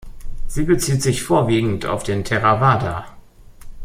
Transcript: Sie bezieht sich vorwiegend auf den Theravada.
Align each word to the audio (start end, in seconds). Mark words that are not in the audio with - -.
Sie 0.47 0.63
bezieht 0.63 1.03
sich 1.03 1.21
vorwiegend 1.21 1.85
auf 1.85 2.01
den 2.01 2.23
Theravada. 2.23 3.05